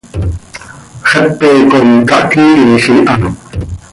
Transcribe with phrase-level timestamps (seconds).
[1.09, 3.15] Xepe com cahcniiix iha.